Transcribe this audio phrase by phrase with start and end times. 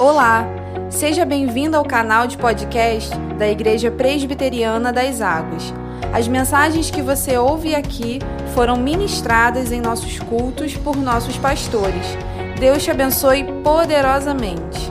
[0.00, 0.46] Olá,
[0.88, 5.74] seja bem-vindo ao canal de podcast da Igreja Presbiteriana das Águas.
[6.10, 8.18] As mensagens que você ouve aqui
[8.54, 12.16] foram ministradas em nossos cultos por nossos pastores.
[12.58, 14.90] Deus te abençoe poderosamente.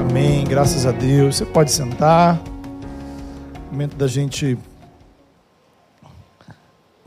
[0.00, 1.36] Amém, graças a Deus.
[1.36, 2.40] Você pode sentar.
[3.70, 4.58] Momento da gente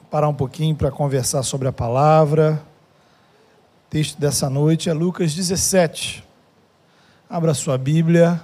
[0.10, 2.71] parar um pouquinho para conversar sobre a palavra.
[3.92, 6.24] Texto dessa noite é Lucas 17.
[7.30, 8.42] Abra sua Bíblia,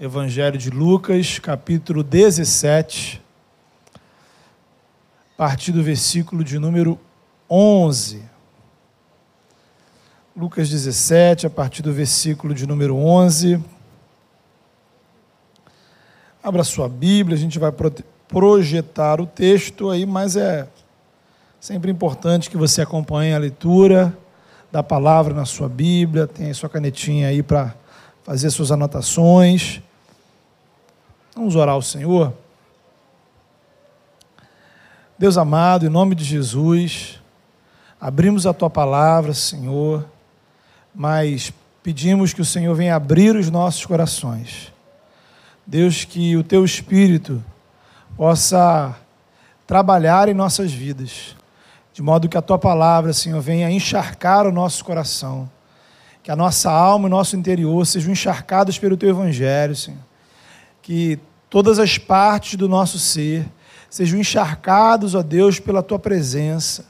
[0.00, 3.22] Evangelho de Lucas, capítulo 17,
[3.94, 6.98] a partir do versículo de número
[7.48, 8.24] 11.
[10.36, 13.62] Lucas 17, a partir do versículo de número 11.
[16.42, 17.72] Abra sua Bíblia, a gente vai
[18.26, 20.66] projetar o texto aí, mas é
[21.64, 24.14] Sempre importante que você acompanhe a leitura
[24.74, 27.72] da palavra na sua Bíblia, tenha sua canetinha aí para
[28.24, 29.80] fazer suas anotações.
[31.32, 32.34] Vamos orar ao Senhor.
[35.16, 37.20] Deus amado, em nome de Jesus,
[38.00, 40.04] abrimos a tua palavra, Senhor,
[40.92, 44.72] mas pedimos que o Senhor venha abrir os nossos corações.
[45.64, 47.40] Deus, que o teu espírito
[48.16, 48.96] possa
[49.68, 51.36] trabalhar em nossas vidas
[51.94, 55.48] de modo que a tua palavra, Senhor, venha encharcar o nosso coração,
[56.24, 60.00] que a nossa alma e o nosso interior sejam encharcados pelo teu evangelho, Senhor.
[60.82, 63.46] Que todas as partes do nosso ser
[63.88, 66.84] sejam encharcados, ó Deus, pela tua presença.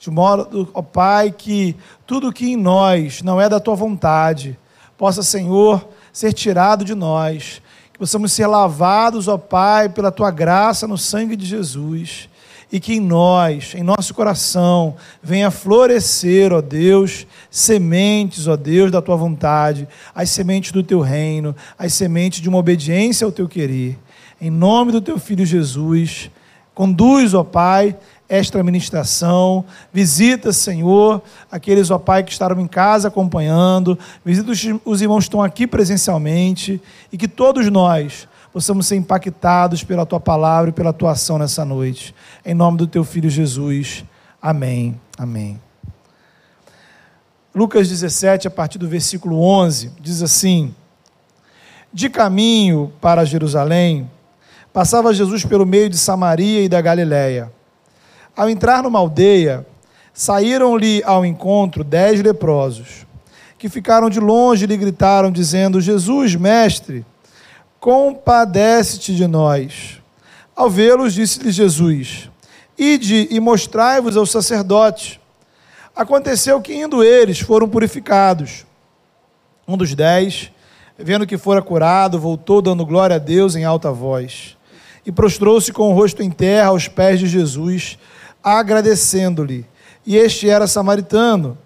[0.00, 4.58] De modo, ó Pai, que tudo que em nós não é da tua vontade,
[4.98, 7.62] possa, Senhor, ser tirado de nós.
[7.92, 12.28] Que possamos ser lavados, ó Pai, pela tua graça no sangue de Jesus
[12.72, 19.02] e que em nós, em nosso coração, venha florescer, ó Deus, sementes, ó Deus, da
[19.02, 23.98] tua vontade, as sementes do teu reino, as sementes de uma obediência ao teu querer.
[24.40, 26.30] Em nome do teu filho Jesus,
[26.74, 27.96] conduz, ó Pai,
[28.28, 29.64] esta ministração.
[29.92, 31.20] Visita, Senhor,
[31.50, 33.98] aqueles, ó Pai, que estavam em casa acompanhando.
[34.24, 34.52] Visita
[34.84, 36.80] os irmãos que estão aqui presencialmente.
[37.12, 41.64] E que todos nós possamos ser impactados pela tua palavra e pela tua ação nessa
[41.64, 42.14] noite.
[42.44, 44.04] Em nome do teu filho Jesus.
[44.40, 45.00] Amém.
[45.16, 45.60] Amém.
[47.54, 50.74] Lucas 17, a partir do versículo 11, diz assim:
[51.92, 54.08] De caminho para Jerusalém,
[54.72, 57.52] passava Jesus pelo meio de Samaria e da Galiléia.
[58.36, 59.66] Ao entrar numa aldeia,
[60.14, 63.04] saíram-lhe ao encontro dez leprosos,
[63.58, 67.04] que ficaram de longe e lhe gritaram, dizendo: Jesus, mestre,
[67.80, 70.00] compadece-te de nós.
[70.54, 72.30] Ao vê-los, disse-lhe Jesus:
[72.78, 75.18] Ide e mostrai-vos aos sacerdotes.
[75.96, 78.66] Aconteceu que, indo eles, foram purificados.
[79.66, 80.52] Um dos dez,
[80.98, 84.56] vendo que fora curado, voltou dando glória a Deus em alta voz.
[85.04, 87.98] E prostrou-se com o rosto em terra aos pés de Jesus,
[88.42, 89.66] agradecendo-lhe.
[90.06, 91.56] E este era samaritano.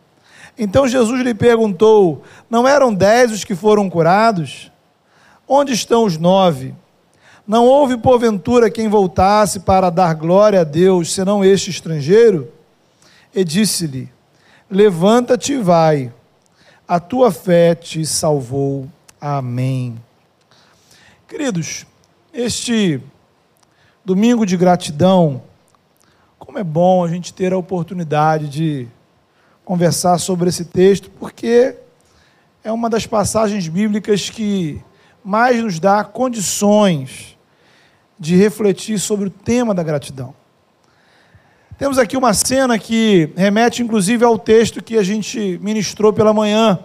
[0.56, 4.70] Então Jesus lhe perguntou: Não eram dez os que foram curados?
[5.46, 6.74] Onde estão os nove?
[7.46, 12.50] Não houve, porventura, quem voltasse para dar glória a Deus, senão este estrangeiro?
[13.34, 14.10] E disse-lhe:
[14.70, 16.10] Levanta-te e vai,
[16.88, 18.88] a tua fé te salvou.
[19.20, 20.00] Amém.
[21.28, 21.86] Queridos,
[22.32, 23.00] este
[24.04, 25.42] domingo de gratidão,
[26.38, 28.88] como é bom a gente ter a oportunidade de
[29.64, 31.76] conversar sobre esse texto, porque
[32.62, 34.82] é uma das passagens bíblicas que
[35.24, 37.38] mais nos dá condições
[38.18, 40.34] de refletir sobre o tema da gratidão.
[41.78, 46.78] Temos aqui uma cena que remete inclusive ao texto que a gente ministrou pela manhã.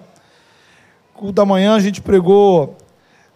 [1.14, 2.78] Culto da manhã a gente pregou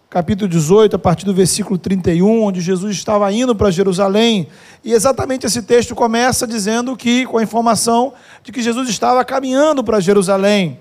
[0.08, 4.46] capítulo 18, a partir do versículo 31, onde Jesus estava indo para Jerusalém,
[4.84, 8.14] e exatamente esse texto começa dizendo que, com a informação
[8.44, 10.78] de que Jesus estava caminhando para Jerusalém.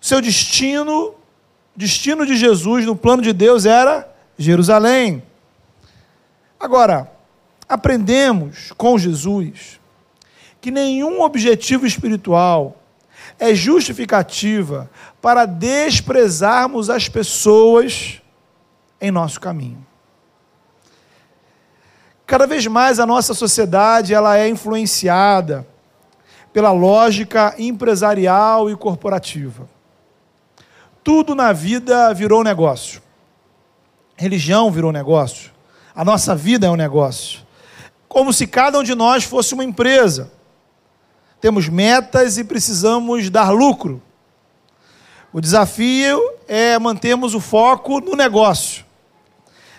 [0.00, 1.14] Seu destino
[1.74, 4.08] destino de Jesus no plano de Deus era
[4.38, 5.22] Jerusalém.
[6.58, 7.10] Agora,
[7.68, 9.80] aprendemos com Jesus
[10.60, 12.76] que nenhum objetivo espiritual
[13.38, 14.90] é justificativa
[15.22, 18.20] para desprezarmos as pessoas
[19.00, 19.86] em nosso caminho.
[22.26, 25.66] Cada vez mais a nossa sociedade ela é influenciada
[26.52, 29.68] pela lógica empresarial e corporativa.
[31.02, 33.02] Tudo na vida virou negócio.
[34.16, 35.50] Religião virou negócio.
[35.94, 37.40] A nossa vida é um negócio.
[38.08, 40.30] Como se cada um de nós fosse uma empresa.
[41.40, 44.02] Temos metas e precisamos dar lucro.
[45.32, 48.84] O desafio é mantermos o foco no negócio.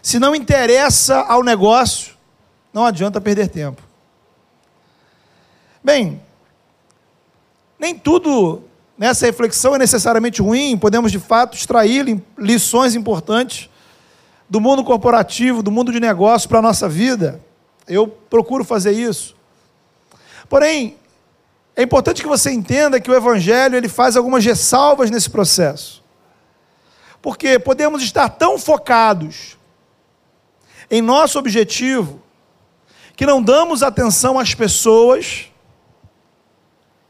[0.02, 2.16] Se não interessa ao negócio,
[2.74, 3.84] não adianta perder tempo.
[5.84, 6.22] Bem,
[7.78, 8.64] nem tudo
[9.02, 13.68] nessa reflexão é necessariamente ruim, podemos de fato extrair lições importantes
[14.48, 17.42] do mundo corporativo, do mundo de negócio para a nossa vida.
[17.88, 19.36] Eu procuro fazer isso.
[20.48, 20.98] Porém,
[21.76, 26.04] é importante que você entenda que o Evangelho ele faz algumas ressalvas nesse processo.
[27.24, 29.58] Porque podemos estar tão focados
[30.92, 32.22] em nosso objetivo
[33.16, 35.48] que não damos atenção às pessoas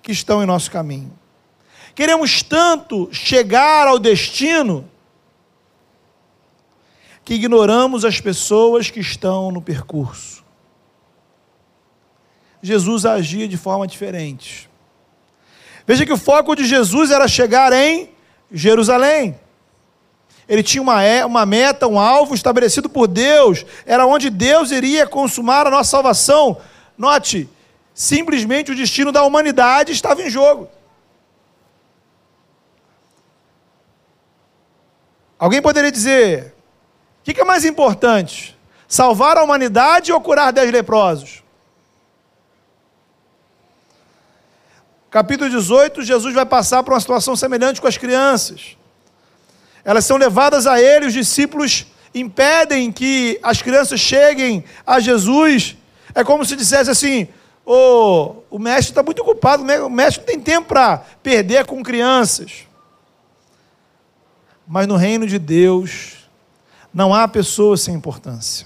[0.01, 1.19] que estão em nosso caminho.
[1.93, 4.89] Queremos tanto chegar ao destino
[7.23, 10.43] que ignoramos as pessoas que estão no percurso.
[12.61, 14.69] Jesus agia de forma diferente.
[15.85, 18.09] Veja que o foco de Jesus era chegar em
[18.51, 19.39] Jerusalém.
[20.47, 25.07] Ele tinha uma, é, uma meta, um alvo estabelecido por Deus, era onde Deus iria
[25.07, 26.57] consumar a nossa salvação.
[26.97, 27.49] Note,
[27.93, 30.67] simplesmente o destino da humanidade estava em jogo.
[35.41, 36.53] Alguém poderia dizer:
[37.19, 38.55] o que é mais importante?
[38.87, 41.41] Salvar a humanidade ou curar dez leprosos?
[45.09, 48.77] Capítulo 18, Jesus vai passar por uma situação semelhante com as crianças.
[49.83, 55.75] Elas são levadas a ele, os discípulos impedem que as crianças cheguem a Jesus.
[56.13, 57.27] É como se dissesse assim:
[57.65, 62.67] oh, o mestre está muito ocupado, o mestre não tem tempo para perder com crianças.
[64.73, 66.29] Mas no reino de Deus,
[66.93, 68.65] não há pessoas sem importância.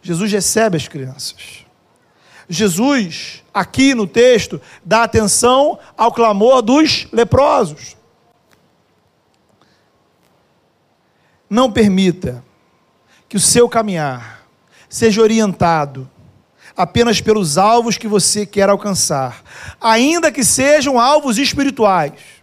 [0.00, 1.66] Jesus recebe as crianças.
[2.48, 7.94] Jesus, aqui no texto, dá atenção ao clamor dos leprosos.
[11.50, 12.42] Não permita
[13.28, 14.46] que o seu caminhar
[14.88, 16.10] seja orientado
[16.74, 19.42] apenas pelos alvos que você quer alcançar,
[19.78, 22.37] ainda que sejam alvos espirituais.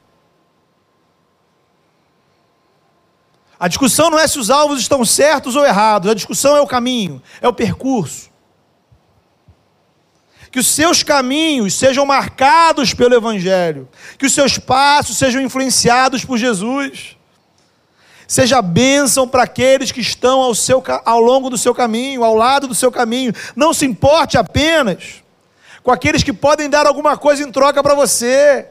[3.60, 6.68] A discussão não é se os alvos estão certos ou errados, a discussão é o
[6.68, 8.36] caminho, é o percurso
[10.56, 16.38] que os seus caminhos sejam marcados pelo Evangelho, que os seus passos sejam influenciados por
[16.38, 17.18] Jesus.
[18.26, 22.70] Seja bênção para aqueles que estão ao, seu, ao longo do seu caminho, ao lado
[22.70, 23.34] do seu caminho.
[23.54, 25.22] Não se importe apenas
[25.84, 28.66] com aqueles que podem dar alguma coisa em troca para você.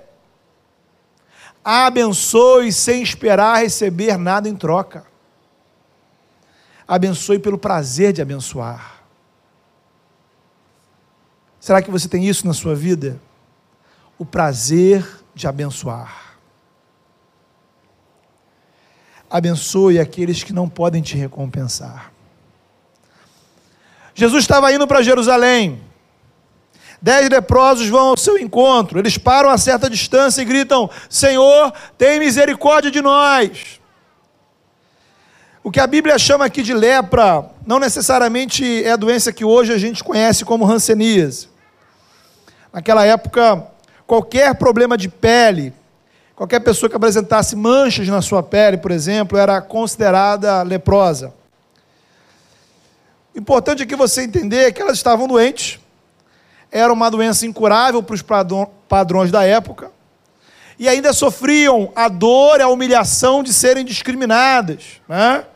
[1.64, 5.06] Abençoe sem esperar receber nada em troca.
[6.86, 9.02] Abençoe pelo prazer de abençoar.
[11.58, 13.18] Será que você tem isso na sua vida?
[14.18, 16.36] O prazer de abençoar.
[19.30, 22.12] Abençoe aqueles que não podem te recompensar.
[24.14, 25.82] Jesus estava indo para Jerusalém.
[27.04, 28.98] Dez leprosos vão ao seu encontro.
[28.98, 33.78] Eles param a certa distância e gritam: Senhor, tem misericórdia de nós.
[35.62, 39.70] O que a Bíblia chama aqui de lepra não necessariamente é a doença que hoje
[39.70, 41.50] a gente conhece como hanseníase.
[42.72, 43.62] Naquela época,
[44.06, 45.74] qualquer problema de pele,
[46.34, 51.34] qualquer pessoa que apresentasse manchas na sua pele, por exemplo, era considerada leprosa.
[53.36, 55.83] Importante aqui você entender que elas estavam doentes,
[56.74, 58.24] era uma doença incurável para os
[58.88, 59.90] padrões da época,
[60.78, 65.00] e ainda sofriam a dor e a humilhação de serem discriminadas.
[65.08, 65.46] Né?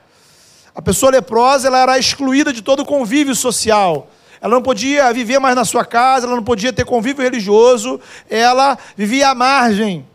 [0.75, 4.09] A pessoa leprosa ela era excluída de todo convívio social
[4.41, 8.79] ela não podia viver mais na sua casa, ela não podia ter convívio religioso, ela
[8.97, 10.07] vivia à margem.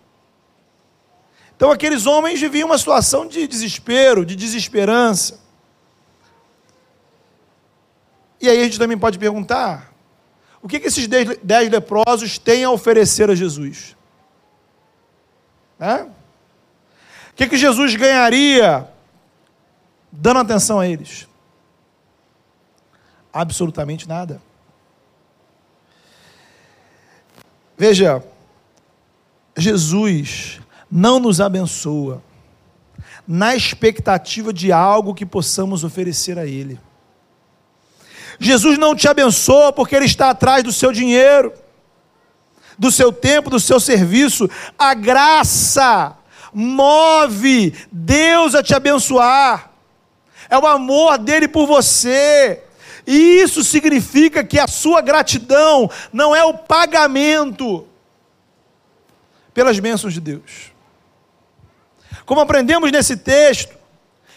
[1.56, 5.40] Então aqueles homens viviam uma situação de desespero, de desesperança.
[8.40, 9.93] E aí a gente também pode perguntar:
[10.64, 13.96] o que, que esses dez, leprosos têm a oferecer a Jesus?
[15.80, 18.90] O que, que Jesus ganharia
[20.12, 21.28] dando atenção a eles?
[23.34, 24.40] absolutamente nada.
[27.76, 28.24] Veja,
[29.58, 32.22] Jesus não nos abençoa
[33.28, 36.80] na expectativa de algo que possamos oferecer a Ele.
[38.40, 41.54] Jesus não te abençoa porque Ele está atrás do seu dinheiro,
[42.78, 44.50] do seu tempo, do seu serviço.
[44.78, 46.16] A graça
[46.54, 49.72] move Deus a te abençoar.
[50.50, 52.64] É o amor dele por você.
[53.06, 57.88] E isso significa que a sua gratidão não é o pagamento
[59.54, 60.72] pelas bênçãos de Deus.
[62.26, 63.76] Como aprendemos nesse texto,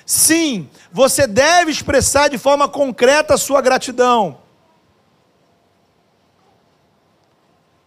[0.07, 4.39] sim, você deve expressar de forma concreta a sua gratidão.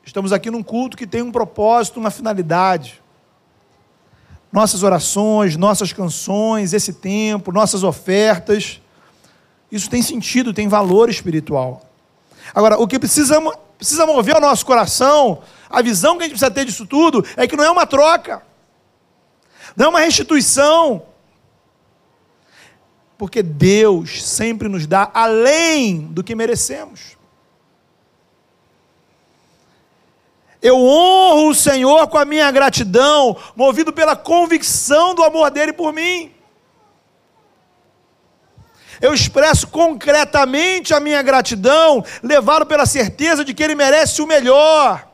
[0.05, 3.01] Estamos aqui num culto que tem um propósito, uma finalidade.
[4.51, 8.81] Nossas orações, nossas canções, esse tempo, nossas ofertas,
[9.71, 11.85] isso tem sentido, tem valor espiritual.
[12.53, 13.39] Agora, o que precisa,
[13.77, 17.47] precisa mover o nosso coração, a visão que a gente precisa ter disso tudo, é
[17.47, 18.41] que não é uma troca,
[19.75, 21.03] não é uma restituição,
[23.19, 27.17] porque Deus sempre nos dá além do que merecemos.
[30.61, 35.91] Eu honro o Senhor com a minha gratidão, movido pela convicção do amor dele por
[35.91, 36.33] mim.
[39.01, 45.05] Eu expresso concretamente a minha gratidão, levado pela certeza de que ele merece o melhor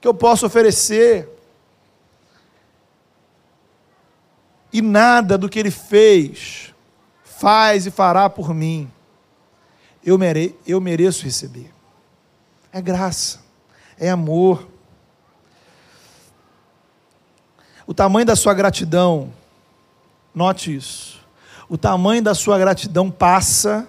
[0.00, 1.28] que eu posso oferecer.
[4.72, 6.74] E nada do que ele fez,
[7.24, 8.90] faz e fará por mim,
[10.04, 11.72] eu, mere eu mereço receber.
[12.72, 13.48] É graça
[13.98, 14.68] é amor.
[17.86, 19.32] O tamanho da sua gratidão,
[20.34, 21.18] note isso.
[21.68, 23.88] O tamanho da sua gratidão passa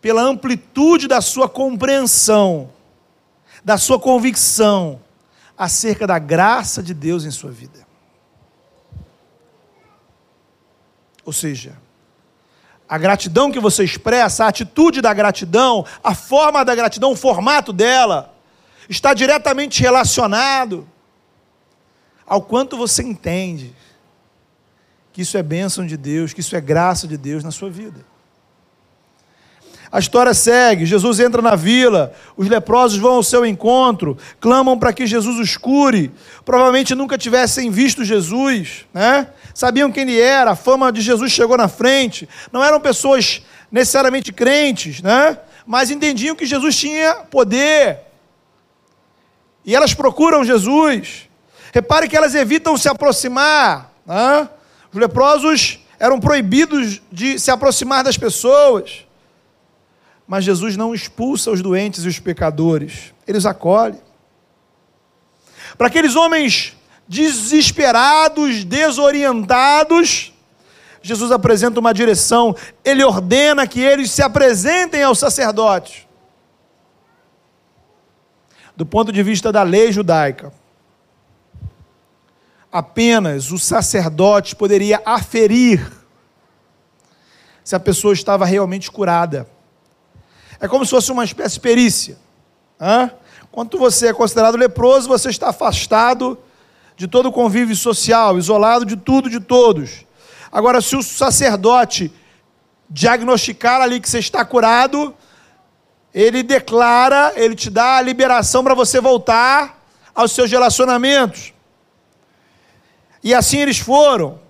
[0.00, 2.70] pela amplitude da sua compreensão,
[3.64, 5.00] da sua convicção
[5.56, 7.85] acerca da graça de Deus em sua vida.
[11.26, 11.76] Ou seja,
[12.88, 17.72] a gratidão que você expressa, a atitude da gratidão, a forma da gratidão, o formato
[17.72, 18.32] dela,
[18.88, 20.88] está diretamente relacionado
[22.24, 23.74] ao quanto você entende
[25.12, 28.04] que isso é bênção de Deus, que isso é graça de Deus na sua vida.
[29.90, 34.92] A história segue: Jesus entra na vila, os leprosos vão ao seu encontro, clamam para
[34.92, 36.10] que Jesus os cure.
[36.44, 39.28] Provavelmente nunca tivessem visto Jesus, né?
[39.54, 42.28] sabiam quem ele era, a fama de Jesus chegou na frente.
[42.52, 45.38] Não eram pessoas necessariamente crentes, né?
[45.66, 48.00] mas entendiam que Jesus tinha poder.
[49.64, 51.28] E elas procuram Jesus.
[51.72, 53.92] Repare que elas evitam se aproximar.
[54.06, 54.48] Né?
[54.92, 59.05] Os leprosos eram proibidos de se aproximar das pessoas.
[60.26, 63.98] Mas Jesus não expulsa os doentes e os pecadores, ele os acolhe.
[65.78, 70.32] Para aqueles homens desesperados, desorientados,
[71.00, 76.04] Jesus apresenta uma direção, ele ordena que eles se apresentem aos sacerdotes.
[78.74, 80.52] Do ponto de vista da lei judaica,
[82.72, 85.90] apenas o sacerdote poderia aferir
[87.62, 89.48] se a pessoa estava realmente curada.
[90.60, 92.18] É como se fosse uma espécie de perícia.
[92.80, 93.10] Hã?
[93.50, 96.38] Quando você é considerado leproso, você está afastado
[96.96, 100.06] de todo o convívio social, isolado de tudo, de todos.
[100.50, 102.12] Agora, se o sacerdote
[102.88, 105.14] diagnosticar ali que você está curado,
[106.14, 109.82] ele declara, ele te dá a liberação para você voltar
[110.14, 111.52] aos seus relacionamentos.
[113.22, 114.40] E assim eles foram.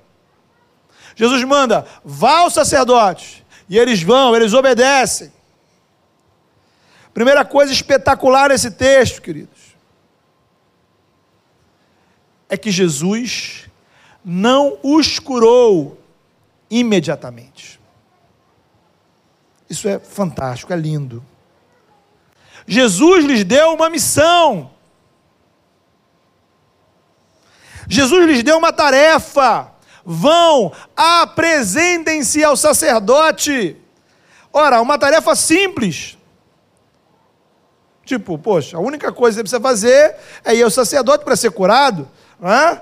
[1.16, 3.44] Jesus manda, vá ao sacerdote.
[3.68, 5.32] E eles vão, eles obedecem.
[7.16, 9.74] Primeira coisa espetacular nesse texto, queridos,
[12.46, 13.70] é que Jesus
[14.22, 15.98] não os curou
[16.68, 17.80] imediatamente.
[19.66, 21.24] Isso é fantástico, é lindo.
[22.66, 24.70] Jesus lhes deu uma missão.
[27.88, 29.72] Jesus lhes deu uma tarefa.
[30.04, 33.74] Vão, apresentem-se ao sacerdote.
[34.52, 36.15] Ora, uma tarefa simples.
[38.06, 41.50] Tipo, poxa, a única coisa que você precisa fazer é ir ao sacerdote para ser
[41.50, 42.08] curado.
[42.40, 42.80] Hã?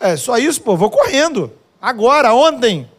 [0.00, 1.52] É só isso, pô, vou correndo.
[1.80, 2.90] Agora, ontem.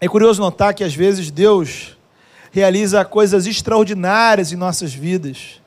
[0.00, 1.98] É curioso notar que às vezes Deus
[2.52, 5.60] realiza coisas extraordinárias em nossas vidas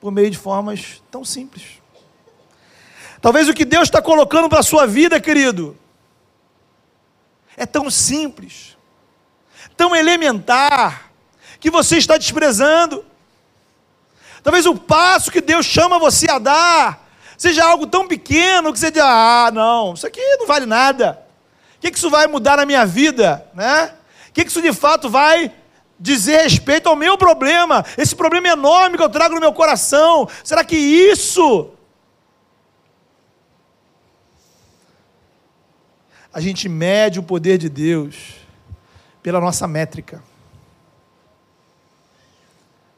[0.00, 1.82] por meio de formas tão simples.
[3.20, 5.76] Talvez o que Deus está colocando para a sua vida, querido,
[7.54, 8.78] é tão simples,
[9.76, 11.05] tão elementar,
[11.58, 13.04] que você está desprezando.
[14.42, 18.90] Talvez o passo que Deus chama você a dar seja algo tão pequeno que você
[18.90, 21.20] diz: ah, não, isso aqui não vale nada.
[21.76, 23.46] O que, isso vai mudar na minha vida?
[23.54, 23.92] Né?
[24.28, 25.52] O que, que isso de fato vai
[25.98, 27.84] dizer respeito ao meu problema?
[27.98, 30.28] Esse problema enorme que eu trago no meu coração.
[30.42, 31.70] Será que isso.
[36.32, 38.16] A gente mede o poder de Deus
[39.22, 40.22] pela nossa métrica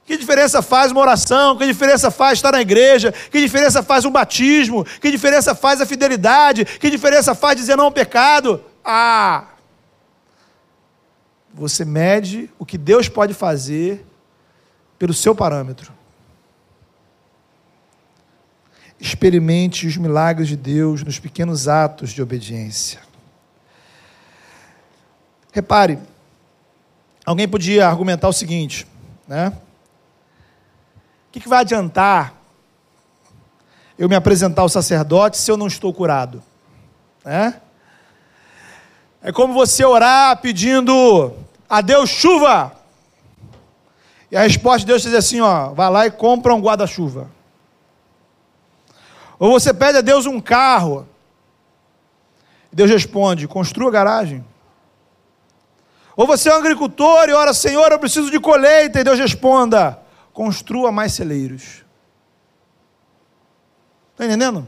[0.08, 1.58] Que diferença faz uma oração?
[1.58, 3.12] Que diferença faz estar na igreja?
[3.12, 4.82] Que diferença faz um batismo?
[4.82, 6.64] Que diferença faz a fidelidade?
[6.64, 8.64] Que diferença faz dizer não ao pecado?
[8.82, 9.48] Ah!
[11.52, 14.02] Você mede o que Deus pode fazer
[14.98, 15.92] pelo seu parâmetro.
[18.98, 23.00] Experimente os milagres de Deus nos pequenos atos de obediência.
[25.52, 25.98] Repare,
[27.26, 28.86] alguém podia argumentar o seguinte,
[29.28, 29.52] né?
[31.28, 32.34] O que, que vai adiantar
[33.98, 36.42] eu me apresentar ao sacerdote se eu não estou curado?
[37.24, 37.60] Né?
[39.22, 41.34] É como você orar pedindo
[41.68, 42.72] a Deus chuva.
[44.30, 47.30] E a resposta de Deus diz assim: ó, vai lá e compra um guarda-chuva.
[49.38, 51.06] Ou você pede a Deus um carro.
[52.72, 54.44] Deus responde: construa garagem.
[56.16, 59.00] Ou você é um agricultor e ora, Senhor, eu preciso de colheita.
[59.00, 59.98] E Deus responda:
[60.38, 61.84] construa mais celeiros.
[64.12, 64.64] Está entendendo?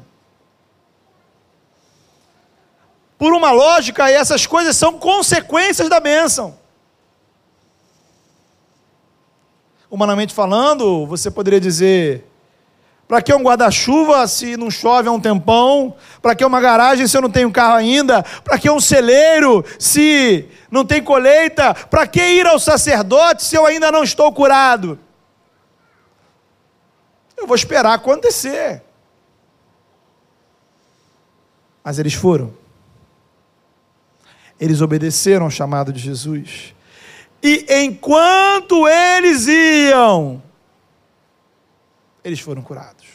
[3.17, 6.59] Por uma lógica, essas coisas são consequências da bênção.
[9.89, 12.27] Humanamente falando, você poderia dizer:
[13.07, 15.95] para que um guarda-chuva se não chove há um tempão?
[16.21, 18.25] Para que uma garagem se eu não tenho carro ainda?
[18.43, 21.73] Para que um celeiro se não tem colheita?
[21.75, 24.99] Para que ir ao sacerdote se eu ainda não estou curado?
[27.41, 28.83] Eu vou esperar acontecer.
[31.83, 32.53] Mas eles foram.
[34.61, 36.75] Eles obedeceram ao chamado de Jesus.
[37.43, 40.43] E enquanto eles iam,
[42.23, 43.07] eles foram curados.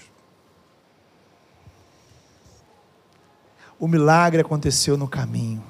[3.80, 5.64] O milagre aconteceu no caminho.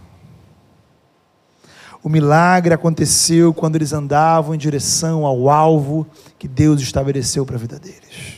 [2.01, 6.07] O milagre aconteceu quando eles andavam em direção ao alvo
[6.37, 8.34] que Deus estabeleceu para a vida deles.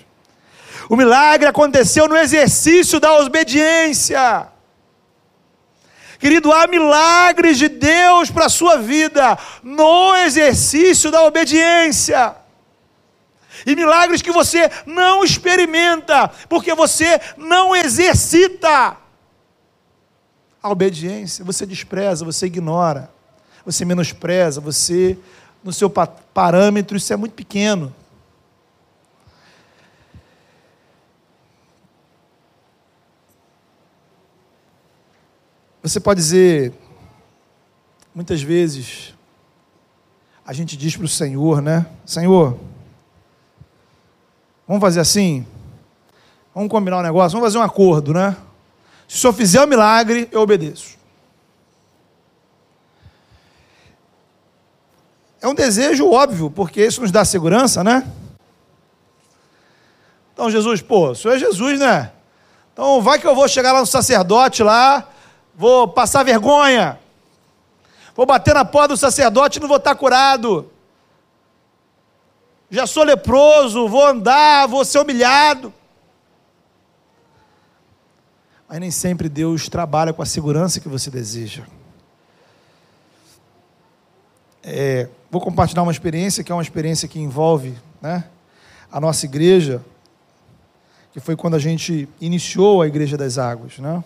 [0.89, 4.47] O milagre aconteceu no exercício da obediência.
[6.19, 12.35] Querido, há milagres de Deus para a sua vida no exercício da obediência.
[13.65, 18.97] E milagres que você não experimenta, porque você não exercita
[20.61, 21.43] a obediência.
[21.45, 23.11] Você despreza, você ignora,
[23.65, 25.17] você menospreza, você,
[25.63, 27.93] no seu parâmetro, isso é muito pequeno.
[35.87, 36.73] Você pode dizer,
[38.13, 39.13] muitas vezes,
[40.45, 41.85] a gente diz para o Senhor, né?
[42.05, 42.59] Senhor,
[44.67, 45.47] vamos fazer assim?
[46.53, 47.37] Vamos combinar um negócio?
[47.37, 48.35] Vamos fazer um acordo, né?
[49.07, 50.97] Se o Senhor fizer o um milagre, eu obedeço.
[55.39, 58.11] É um desejo óbvio, porque isso nos dá segurança, né?
[60.33, 62.11] Então, Jesus, pô, o Senhor é Jesus, né?
[62.73, 65.13] Então, vai que eu vou chegar lá no sacerdote lá,
[65.57, 66.99] vou passar vergonha,
[68.15, 70.71] vou bater na porta do sacerdote e não vou estar curado.
[72.69, 75.73] Já sou leproso, vou andar, vou ser humilhado.
[78.69, 81.63] Mas nem sempre Deus trabalha com a segurança que você deseja.
[84.61, 88.25] É, vou compartilhar uma experiência que é uma experiência que envolve né,
[88.91, 89.81] a nossa igreja,
[91.13, 93.79] que foi quando a gente iniciou a Igreja das Águas.
[93.79, 94.03] Né?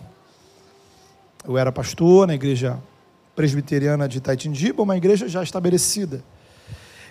[1.44, 2.80] Eu era pastor na igreja
[3.34, 6.22] presbiteriana de Itaitindiba, uma igreja já estabelecida.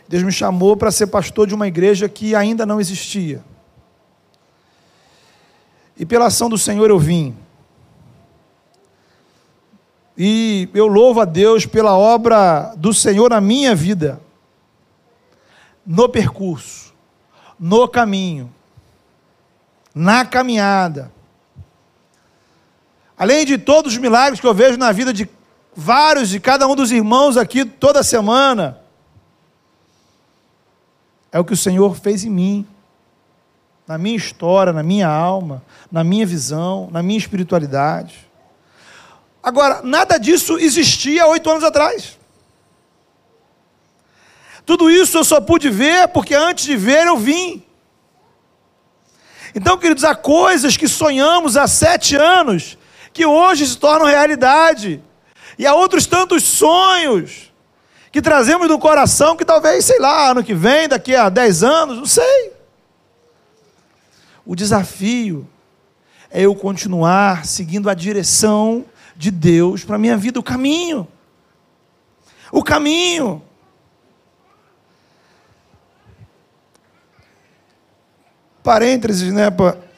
[0.07, 3.43] Deus me chamou para ser pastor de uma igreja que ainda não existia.
[5.97, 7.35] E pela ação do Senhor eu vim.
[10.17, 14.21] E eu louvo a Deus pela obra do Senhor na minha vida,
[15.85, 16.93] no percurso,
[17.59, 18.53] no caminho,
[19.93, 21.11] na caminhada
[23.21, 25.29] Além de todos os milagres que eu vejo na vida de
[25.75, 28.81] vários de cada um dos irmãos aqui toda semana,
[31.31, 32.67] é o que o Senhor fez em mim,
[33.85, 38.27] na minha história, na minha alma, na minha visão, na minha espiritualidade.
[39.43, 42.17] Agora, nada disso existia oito anos atrás.
[44.65, 47.63] Tudo isso eu só pude ver porque antes de ver eu vim.
[49.53, 52.79] Então, queridos, há coisas que sonhamos há sete anos
[53.13, 55.01] que hoje se tornam realidade.
[55.57, 57.51] E há outros tantos sonhos
[58.11, 61.97] que trazemos no coração que talvez, sei lá, ano que vem, daqui a 10 anos,
[61.97, 62.51] não sei.
[64.45, 65.47] O desafio
[66.29, 71.07] é eu continuar seguindo a direção de Deus para a minha vida, o caminho.
[72.51, 73.41] O caminho.
[78.63, 79.49] Parênteses, né?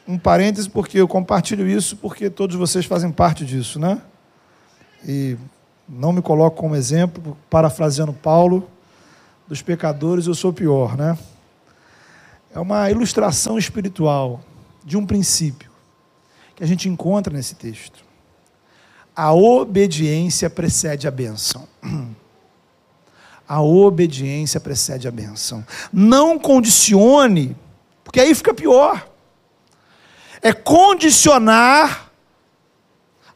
[0.06, 4.00] Um parêntese, porque eu compartilho isso porque todos vocês fazem parte disso, né?
[5.06, 5.36] E
[5.88, 8.68] não me coloco como exemplo, parafraseando Paulo,
[9.46, 11.16] dos pecadores eu sou pior, né?
[12.54, 14.40] É uma ilustração espiritual
[14.84, 15.70] de um princípio
[16.54, 18.04] que a gente encontra nesse texto.
[19.16, 21.66] A obediência precede a bênção.
[23.46, 25.66] A obediência precede a bênção.
[25.92, 27.54] Não condicione,
[28.02, 29.06] porque aí fica pior.
[30.44, 32.10] É condicionar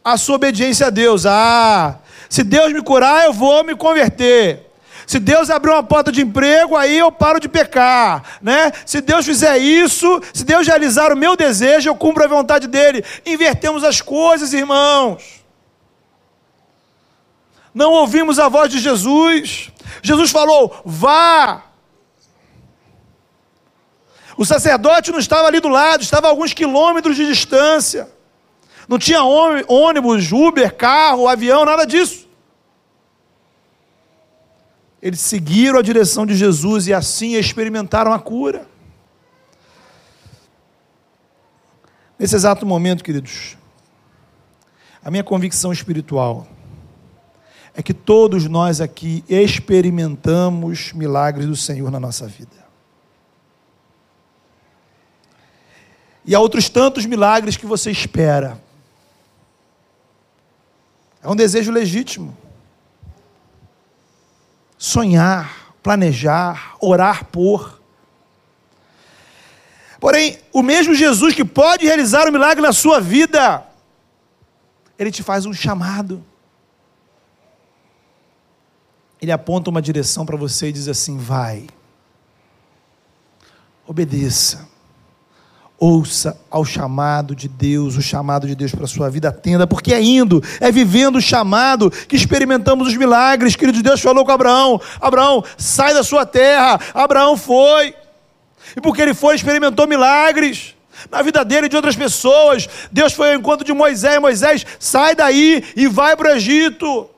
[0.04, 1.26] a sua obediência a Deus.
[1.26, 4.68] Ah, se Deus me curar, eu vou me converter.
[5.06, 8.70] Se Deus abrir uma porta de emprego, aí eu paro de pecar, né?
[8.84, 13.02] Se Deus fizer isso, se Deus realizar o meu desejo, eu cumpro a vontade dele.
[13.24, 15.42] Invertemos as coisas, irmãos.
[17.72, 19.72] Não ouvimos a voz de Jesus.
[20.02, 21.67] Jesus falou: "Vá".
[24.38, 28.08] O sacerdote não estava ali do lado, estava a alguns quilômetros de distância.
[28.88, 32.28] Não tinha ônibus, Uber, carro, avião, nada disso.
[35.02, 38.68] Eles seguiram a direção de Jesus e assim experimentaram a cura.
[42.16, 43.58] Nesse exato momento, queridos,
[45.04, 46.46] a minha convicção espiritual
[47.74, 52.67] é que todos nós aqui experimentamos milagres do Senhor na nossa vida.
[56.28, 58.62] E há outros tantos milagres que você espera.
[61.22, 62.36] É um desejo legítimo
[64.76, 67.80] sonhar, planejar, orar por.
[69.98, 73.66] Porém, o mesmo Jesus que pode realizar o um milagre na sua vida,
[74.98, 76.22] ele te faz um chamado.
[79.18, 81.66] Ele aponta uma direção para você e diz assim: vai,
[83.86, 84.76] obedeça
[85.80, 89.94] Ouça ao chamado de Deus, o chamado de Deus para a sua vida, atenda, porque
[89.94, 93.54] é indo, é vivendo o chamado que experimentamos os milagres.
[93.54, 96.80] Querido Deus falou com Abraão: Abraão, sai da sua terra.
[96.92, 97.94] Abraão foi,
[98.76, 100.74] e porque ele foi, experimentou milagres
[101.12, 102.68] na vida dele e de outras pessoas.
[102.90, 107.08] Deus foi ao encontro de Moisés: Moisés, sai daí e vai para o Egito.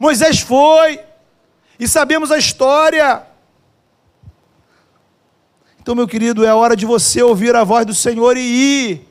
[0.00, 0.98] Moisés foi,
[1.78, 3.22] e sabemos a história.
[5.86, 9.08] Então, meu querido, é hora de você ouvir a voz do Senhor e ir.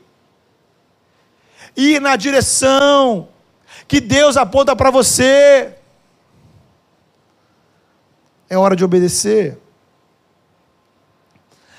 [1.74, 3.30] Ir na direção
[3.88, 5.74] que Deus aponta para você.
[8.46, 9.58] É hora de obedecer.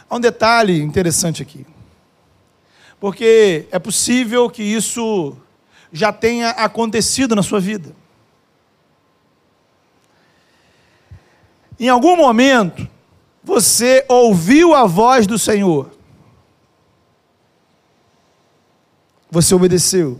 [0.10, 1.64] Há um detalhe interessante aqui.
[3.00, 5.38] Porque é possível que isso
[5.92, 7.96] já tenha acontecido na sua vida.
[11.80, 12.97] Em algum momento,
[13.48, 15.90] você ouviu a voz do Senhor.
[19.32, 20.20] Você obedeceu.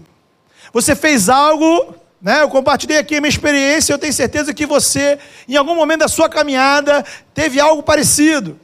[0.72, 2.42] Você fez algo, né?
[2.42, 6.08] Eu compartilhei aqui a minha experiência, eu tenho certeza que você, em algum momento da
[6.08, 8.58] sua caminhada, teve algo parecido.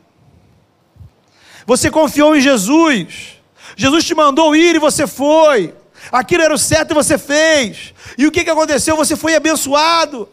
[1.67, 3.41] Você confiou em Jesus.
[3.76, 5.73] Jesus te mandou ir e você foi.
[6.10, 7.93] Aquilo era o certo e você fez.
[8.17, 8.95] E o que, que aconteceu?
[8.95, 10.30] Você foi abençoado.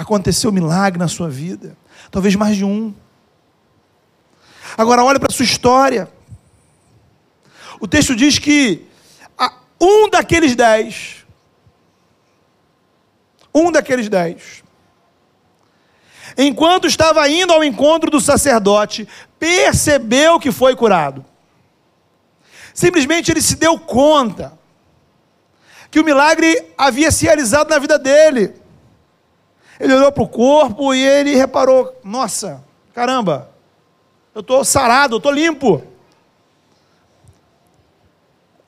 [0.00, 1.76] Aconteceu um milagre na sua vida,
[2.10, 2.94] talvez mais de um.
[4.76, 6.10] Agora olhe para a sua história.
[7.78, 8.86] O texto diz que
[9.80, 11.24] um daqueles dez,
[13.54, 14.62] um daqueles dez,
[16.36, 19.06] enquanto estava indo ao encontro do sacerdote,
[19.38, 21.24] percebeu que foi curado.
[22.72, 24.58] Simplesmente ele se deu conta
[25.90, 28.59] que o milagre havia se realizado na vida dele.
[29.80, 32.62] Ele olhou para o corpo e ele reparou: nossa,
[32.92, 33.48] caramba,
[34.34, 35.82] eu estou sarado, eu estou limpo.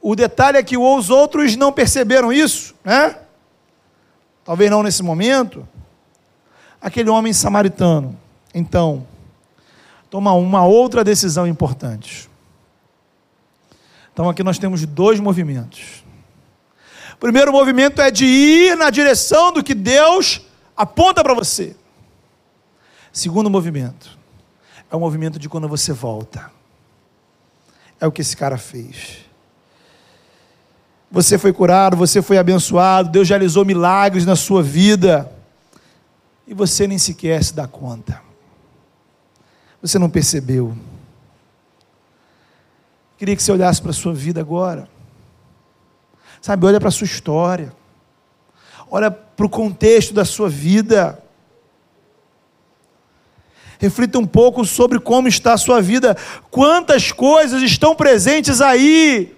[0.00, 3.18] O detalhe é que os outros não perceberam isso, né?
[4.42, 5.68] Talvez não nesse momento.
[6.80, 8.18] Aquele homem samaritano,
[8.52, 9.06] então,
[10.10, 12.28] toma uma outra decisão importante.
[14.12, 16.02] Então aqui nós temos dois movimentos.
[17.14, 20.40] O primeiro movimento é de ir na direção do que Deus
[20.82, 21.76] aponta para você.
[23.12, 24.18] Segundo movimento,
[24.90, 26.50] é o movimento de quando você volta.
[28.00, 29.18] É o que esse cara fez.
[31.10, 35.30] Você foi curado, você foi abençoado, Deus realizou milagres na sua vida.
[36.46, 38.20] E você nem sequer se dá conta.
[39.80, 40.76] Você não percebeu.
[43.18, 44.88] Queria que você olhasse para a sua vida agora.
[46.40, 47.72] Sabe, olha para a sua história
[48.94, 51.18] olha para o contexto da sua vida.
[53.78, 56.14] Reflita um pouco sobre como está a sua vida.
[56.50, 59.34] Quantas coisas estão presentes aí,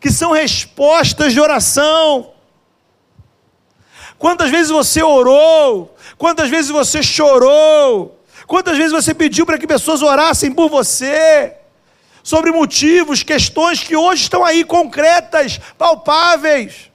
[0.00, 2.30] que são respostas de oração.
[4.16, 10.00] Quantas vezes você orou, quantas vezes você chorou, quantas vezes você pediu para que pessoas
[10.00, 11.56] orassem por você,
[12.22, 16.91] sobre motivos, questões que hoje estão aí concretas, palpáveis.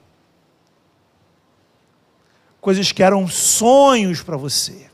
[2.60, 4.88] Coisas que eram sonhos para você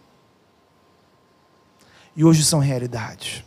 [2.17, 3.43] e hoje são realidades.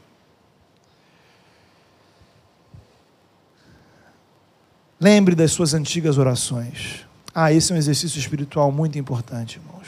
[4.99, 7.05] Lembre das suas antigas orações.
[7.33, 9.87] Ah, esse é um exercício espiritual muito importante, irmãos.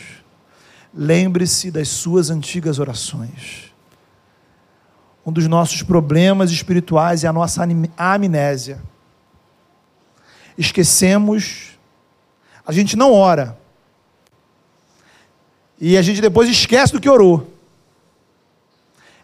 [0.94, 3.74] Lembre-se das suas antigas orações.
[5.26, 7.64] Um dos nossos problemas espirituais é a nossa
[7.98, 8.80] amnésia.
[10.58, 11.78] Esquecemos,
[12.66, 13.59] a gente não ora.
[15.80, 17.48] E a gente depois esquece do que orou.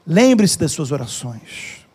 [0.08, 1.86] Lembre-se das suas orações.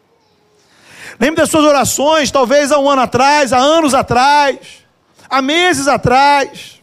[1.19, 4.85] Lembre das suas orações, talvez há um ano atrás, há anos atrás,
[5.29, 6.81] há meses atrás.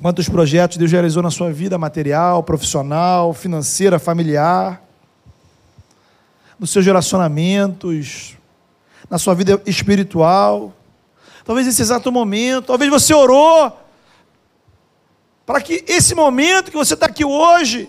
[0.00, 4.82] Quantos projetos Deus realizou na sua vida material, profissional, financeira, familiar,
[6.58, 8.36] nos seus relacionamentos,
[9.10, 10.72] na sua vida espiritual.
[11.44, 13.72] Talvez nesse exato momento, talvez você orou
[15.48, 17.88] para que esse momento que você está aqui hoje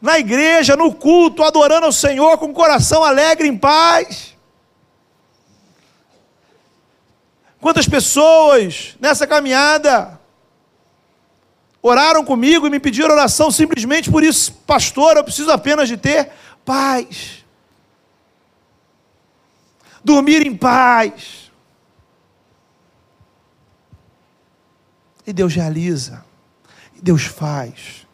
[0.00, 4.36] na igreja, no culto, adorando ao Senhor com o coração alegre, em paz.
[7.60, 10.20] Quantas pessoas nessa caminhada
[11.82, 16.30] oraram comigo e me pediram oração simplesmente por isso, pastor, eu preciso apenas de ter
[16.64, 17.44] paz.
[20.04, 21.50] Dormir em paz.
[25.26, 26.27] E Deus realiza,
[27.02, 28.08] Deus faz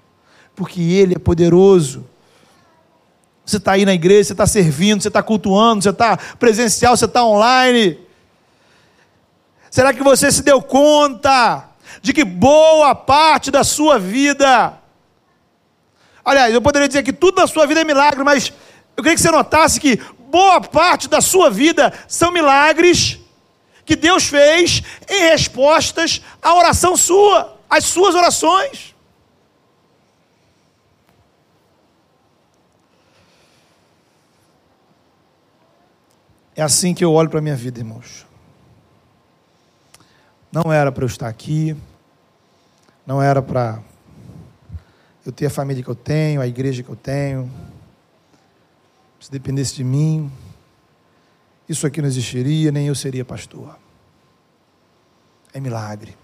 [0.54, 2.06] porque Ele é poderoso.
[3.44, 7.04] Você está aí na igreja, você está servindo, você está cultuando, você está presencial, você
[7.04, 7.98] está online.
[9.70, 11.68] Será que você se deu conta
[12.00, 14.78] de que boa parte da sua vida,
[16.24, 18.52] aliás, eu poderia dizer que tudo na sua vida é milagre, mas
[18.96, 23.18] eu queria que você notasse que boa parte da sua vida são milagres
[23.84, 28.94] que Deus fez em respostas à oração sua, às suas orações.
[36.54, 38.24] É assim que eu olho para a minha vida, irmãos.
[40.52, 41.76] Não era para eu estar aqui,
[43.04, 43.82] não era para
[45.26, 47.50] eu ter a família que eu tenho, a igreja que eu tenho.
[49.18, 50.30] Se dependesse de mim,
[51.68, 53.76] isso aqui não existiria, nem eu seria pastor.
[55.52, 56.16] É milagre.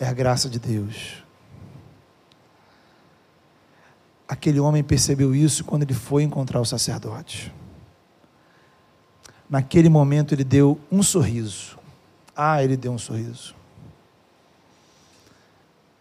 [0.00, 1.22] É a graça de Deus.
[4.26, 7.52] Aquele homem percebeu isso quando ele foi encontrar o sacerdote.
[9.48, 11.78] Naquele momento ele deu um sorriso.
[12.34, 13.54] Ah, ele deu um sorriso.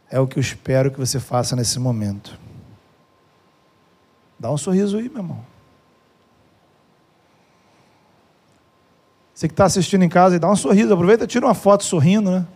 [0.10, 2.40] É o que eu espero que você faça nesse momento.
[4.40, 5.46] Dá um sorriso aí, meu irmão.
[9.34, 10.94] Você que está assistindo em casa, dá um sorriso.
[10.94, 12.48] Aproveita tira uma foto sorrindo, né?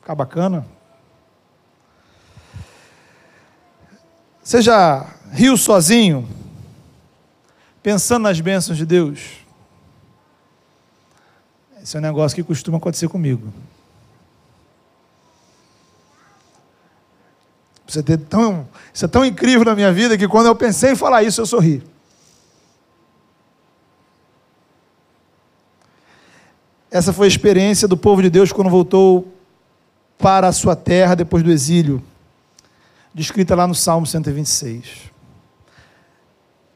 [0.00, 0.75] Fica bacana.
[4.46, 6.24] Você já riu sozinho?
[7.82, 9.38] Pensando nas bênçãos de Deus?
[11.82, 13.52] Esse é um negócio que costuma acontecer comigo.
[17.88, 20.96] Você ter tão, isso é tão incrível na minha vida que quando eu pensei em
[20.96, 21.82] falar isso, eu sorri.
[26.88, 29.26] Essa foi a experiência do povo de Deus quando voltou
[30.16, 32.00] para a sua terra depois do exílio,
[33.16, 35.10] descrita lá no Salmo 126.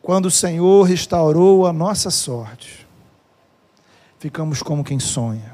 [0.01, 2.89] Quando o Senhor restaurou a nossa sorte
[4.19, 5.51] ficamos como quem sonha.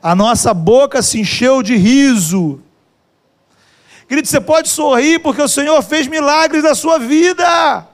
[0.00, 2.60] A nossa boca se encheu de riso.
[4.08, 7.88] Querido, você pode sorrir porque o Senhor fez milagres na sua vida.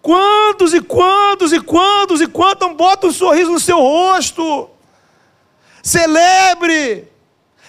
[0.00, 4.70] Quantos e quantos e quantos e quantos botam um sorriso no seu rosto?
[5.82, 7.15] Celebre.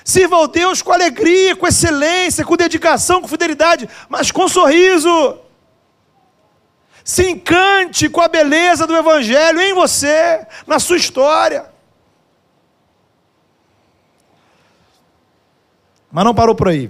[0.07, 5.37] Sirva ao Deus com alegria, com excelência, com dedicação, com fidelidade, mas com sorriso.
[7.03, 11.69] Se encante com a beleza do Evangelho em você, na sua história.
[16.09, 16.89] Mas não parou por aí.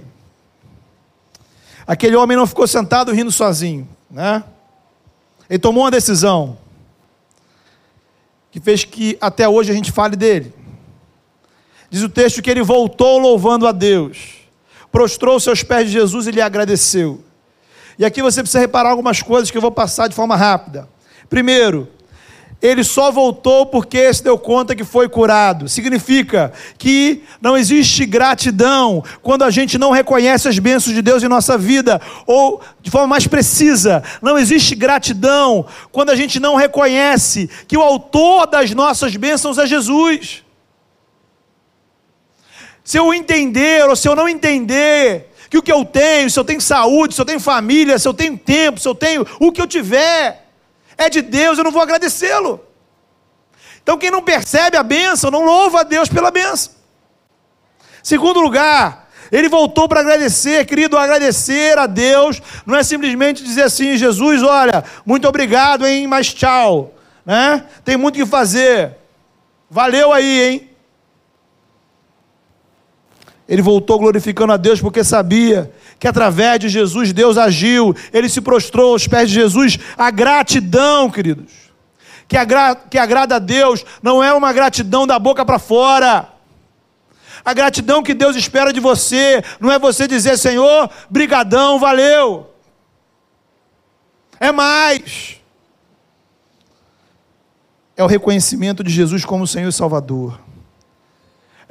[1.88, 4.44] Aquele homem não ficou sentado rindo sozinho, né?
[5.50, 6.56] Ele tomou uma decisão
[8.52, 10.54] que fez que até hoje a gente fale dele.
[11.90, 14.18] Diz o texto que ele voltou louvando a Deus,
[14.92, 17.22] prostrou seus pés de Jesus e lhe agradeceu.
[17.98, 20.88] E aqui você precisa reparar algumas coisas que eu vou passar de forma rápida.
[21.28, 21.88] Primeiro,
[22.60, 25.68] ele só voltou porque se deu conta que foi curado.
[25.68, 31.28] Significa que não existe gratidão quando a gente não reconhece as bênçãos de Deus em
[31.28, 37.48] nossa vida, ou de forma mais precisa, não existe gratidão quando a gente não reconhece
[37.68, 40.42] que o autor das nossas bênçãos é Jesus.
[42.88, 46.42] Se eu entender ou se eu não entender que o que eu tenho, se eu
[46.42, 49.60] tenho saúde, se eu tenho família, se eu tenho tempo, se eu tenho o que
[49.60, 50.46] eu tiver,
[50.96, 52.64] é de Deus, eu não vou agradecê-lo.
[53.82, 56.72] Então, quem não percebe a bênção, não louva a Deus pela bênção.
[58.02, 63.98] Segundo lugar, ele voltou para agradecer, querido, agradecer a Deus, não é simplesmente dizer assim,
[63.98, 66.94] Jesus, olha, muito obrigado, hein, mas tchau,
[67.26, 67.66] né?
[67.84, 68.96] Tem muito que fazer.
[69.68, 70.68] Valeu aí, hein?
[73.48, 78.42] Ele voltou glorificando a Deus porque sabia que através de Jesus Deus agiu, ele se
[78.42, 79.78] prostrou aos pés de Jesus.
[79.96, 81.50] A gratidão, queridos,
[82.28, 86.28] que, agra que agrada a Deus, não é uma gratidão da boca para fora.
[87.42, 92.50] A gratidão que Deus espera de você, não é você dizer, Senhor, brigadão, valeu.
[94.38, 95.36] É mais.
[97.96, 100.38] É o reconhecimento de Jesus como Senhor e Salvador.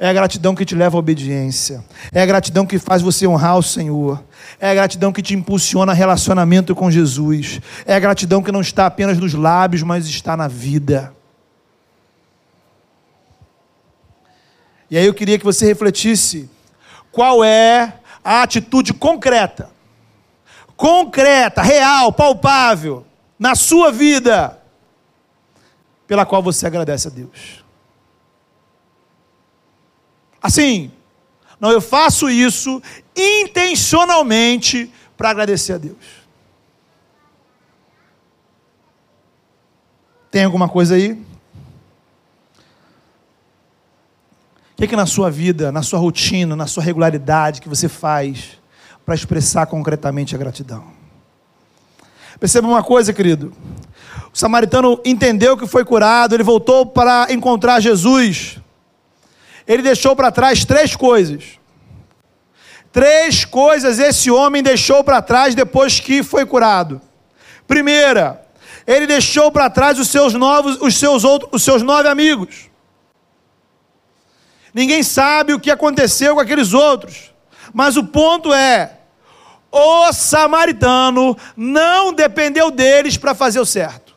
[0.00, 1.84] É a gratidão que te leva à obediência.
[2.12, 4.22] É a gratidão que faz você honrar o Senhor.
[4.60, 7.60] É a gratidão que te impulsiona a relacionamento com Jesus.
[7.84, 11.12] É a gratidão que não está apenas nos lábios, mas está na vida.
[14.90, 16.48] E aí eu queria que você refletisse
[17.10, 19.70] qual é a atitude concreta,
[20.76, 23.04] concreta, real, palpável,
[23.38, 24.58] na sua vida,
[26.06, 27.57] pela qual você agradece a Deus.
[30.42, 30.90] Assim,
[31.60, 32.82] não, eu faço isso
[33.16, 35.96] intencionalmente para agradecer a Deus.
[40.30, 41.12] Tem alguma coisa aí?
[41.12, 41.26] O
[44.76, 48.58] que, é que na sua vida, na sua rotina, na sua regularidade que você faz
[49.04, 50.84] para expressar concretamente a gratidão?
[52.38, 53.52] Perceba uma coisa, querido.
[54.32, 58.60] O samaritano entendeu que foi curado, ele voltou para encontrar Jesus
[59.68, 61.58] ele deixou para trás três coisas.
[62.90, 67.02] Três coisas esse homem deixou para trás depois que foi curado.
[67.66, 68.44] Primeira,
[68.86, 72.70] ele deixou para trás os seus novos, os seus outros, os seus nove amigos.
[74.72, 77.34] Ninguém sabe o que aconteceu com aqueles outros.
[77.74, 78.92] Mas o ponto é,
[79.70, 84.07] o samaritano não dependeu deles para fazer o certo.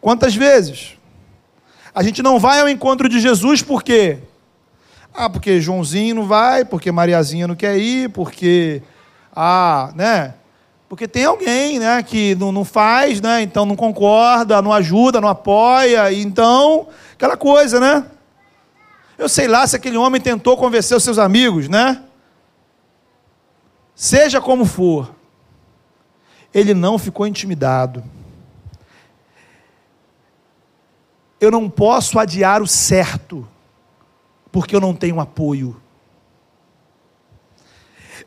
[0.00, 0.96] Quantas vezes
[1.94, 4.18] a gente não vai ao encontro de Jesus por quê?
[5.12, 8.82] Ah, porque Joãozinho não vai, porque Mariazinha não quer ir, porque
[9.34, 10.34] ah, né?
[10.88, 13.42] Porque tem alguém, né, que não, não faz, né?
[13.42, 18.06] Então não concorda, não ajuda, não apoia, então aquela coisa, né?
[19.18, 22.02] Eu sei lá se aquele homem tentou convencer os seus amigos, né?
[23.94, 25.12] Seja como for,
[26.54, 28.04] ele não ficou intimidado.
[31.40, 33.46] Eu não posso adiar o certo,
[34.50, 35.80] porque eu não tenho apoio.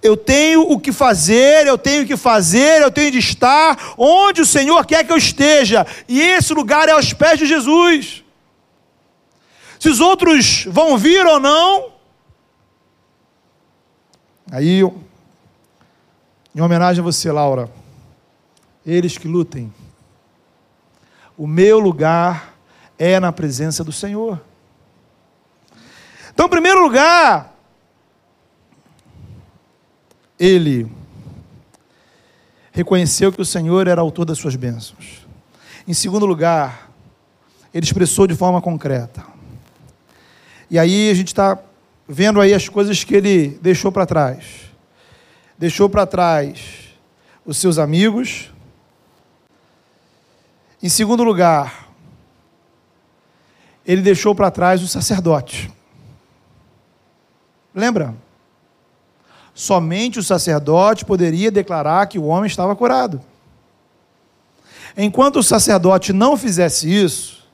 [0.02, 4.46] Eu tenho o que fazer, eu tenho que fazer, eu tenho de estar onde o
[4.46, 8.24] Senhor quer que eu esteja, e esse lugar é aos pés de Jesus.
[9.80, 11.92] Se os outros vão vir ou não,
[14.52, 14.82] aí,
[16.56, 17.70] em homenagem a você, Laura,
[18.86, 19.72] eles que lutem,
[21.38, 22.51] o meu lugar
[23.04, 24.40] é na presença do Senhor.
[26.32, 27.52] Então, em primeiro lugar,
[30.40, 30.88] ele
[32.72, 35.26] reconheceu que o Senhor era autor das suas bênçãos.
[35.88, 36.92] Em segundo lugar,
[37.74, 39.26] ele expressou de forma concreta.
[40.70, 41.58] E aí a gente está
[42.08, 44.72] vendo aí as coisas que ele deixou para trás.
[45.58, 46.94] Deixou para trás
[47.44, 48.52] os seus amigos.
[50.84, 51.91] Em segundo lugar,
[53.86, 55.72] ele deixou para trás o sacerdote.
[57.74, 58.14] Lembra?
[59.54, 63.22] Somente o sacerdote poderia declarar que o homem estava curado.
[64.96, 67.48] Enquanto o sacerdote não fizesse isso,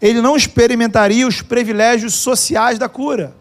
[0.00, 3.34] ele não experimentaria os privilégios sociais da cura.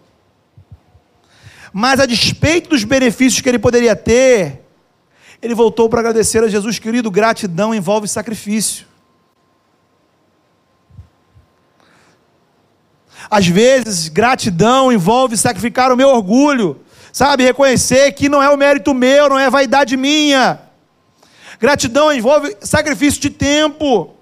[1.71, 4.61] Mas, a despeito dos benefícios que ele poderia ter,
[5.41, 7.09] ele voltou para agradecer a Jesus, querido.
[7.09, 8.85] Gratidão envolve sacrifício.
[13.29, 17.43] Às vezes, gratidão envolve sacrificar o meu orgulho, sabe?
[17.43, 20.59] Reconhecer que não é o mérito meu, não é vaidade minha.
[21.59, 24.15] Gratidão envolve sacrifício de tempo.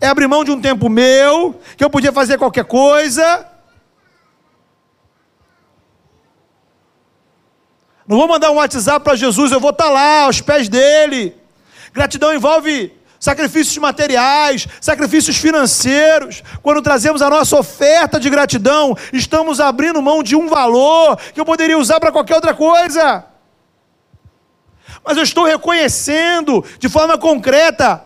[0.00, 3.46] É abrir mão de um tempo meu, que eu podia fazer qualquer coisa.
[8.06, 11.36] Não vou mandar um WhatsApp para Jesus, eu vou estar tá lá, aos pés dele.
[11.92, 12.92] Gratidão envolve
[13.22, 16.42] sacrifícios materiais, sacrifícios financeiros.
[16.60, 21.44] Quando trazemos a nossa oferta de gratidão, estamos abrindo mão de um valor que eu
[21.44, 23.24] poderia usar para qualquer outra coisa.
[25.04, 28.04] Mas eu estou reconhecendo de forma concreta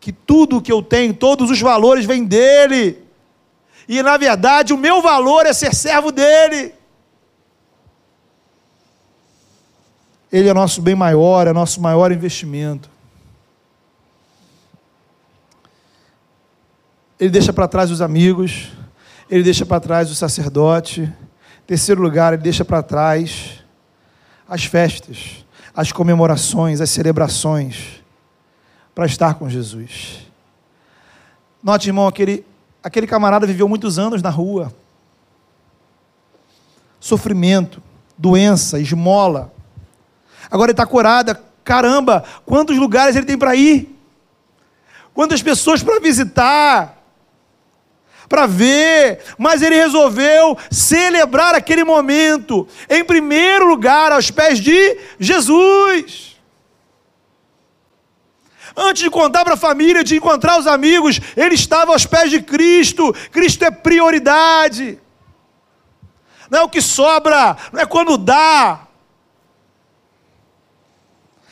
[0.00, 3.06] que tudo que eu tenho, todos os valores vêm dele.
[3.86, 6.74] E na verdade, o meu valor é ser servo dele.
[10.32, 12.88] Ele é nosso bem maior, é nosso maior investimento.
[17.20, 18.70] Ele deixa para trás os amigos,
[19.28, 21.12] ele deixa para trás o sacerdote.
[21.66, 23.62] Terceiro lugar, ele deixa para trás
[24.48, 25.44] as festas,
[25.76, 28.02] as comemorações, as celebrações,
[28.94, 30.26] para estar com Jesus.
[31.62, 32.42] Note, irmão, aquele,
[32.82, 34.72] aquele camarada viveu muitos anos na rua.
[36.98, 37.82] Sofrimento,
[38.16, 39.52] doença, esmola.
[40.50, 41.36] Agora ele está curado.
[41.62, 43.94] Caramba, quantos lugares ele tem para ir?
[45.12, 46.99] Quantas pessoas para visitar?
[48.30, 56.36] Para ver, mas ele resolveu celebrar aquele momento, em primeiro lugar, aos pés de Jesus.
[58.76, 62.40] Antes de contar para a família, de encontrar os amigos, ele estava aos pés de
[62.40, 63.12] Cristo.
[63.32, 65.00] Cristo é prioridade.
[66.48, 68.86] Não é o que sobra, não é quando dá.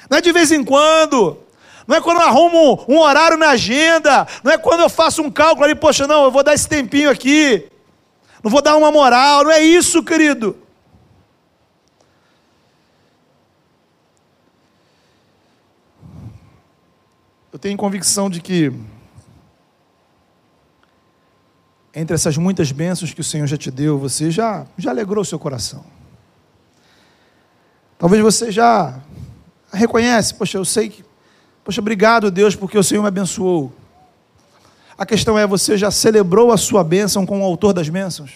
[0.09, 1.48] Não é de vez em quando
[1.89, 5.31] não é quando eu arrumo um horário na agenda, não é quando eu faço um
[5.31, 7.67] cálculo ali, poxa, não, eu vou dar esse tempinho aqui,
[8.45, 10.55] não vou dar uma moral, não é isso, querido.
[17.51, 18.71] Eu tenho convicção de que
[21.95, 25.39] entre essas muitas bênçãos que o Senhor já te deu, você já, já alegrou seu
[25.39, 25.83] coração.
[27.99, 29.01] Talvez você já
[29.73, 31.08] reconhece, poxa, eu sei que
[31.69, 33.71] Poxa, obrigado, Deus, porque o Senhor me abençoou.
[34.97, 38.31] A questão é: você já celebrou a sua bênção com o autor das bênçãos?